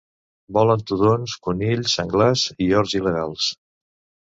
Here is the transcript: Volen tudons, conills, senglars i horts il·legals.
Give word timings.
Volen 0.55 0.81
tudons, 0.91 1.35
conills, 1.49 1.95
senglars 2.01 2.47
i 2.69 2.73
horts 2.81 2.99
il·legals. 3.03 3.55